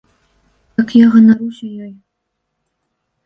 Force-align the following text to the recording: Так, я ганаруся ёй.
Так, 0.77 0.87
я 1.03 1.11
ганаруся 1.15 1.67
ёй. 1.87 1.91